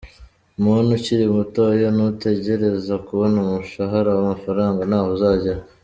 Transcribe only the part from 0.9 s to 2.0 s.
ukiri mutoya,